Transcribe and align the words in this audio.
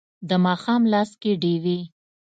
د 0.29 0.31
ماښام 0.45 0.81
لاس 0.93 1.11
کې 1.21 1.31
ډیوې 1.41 1.79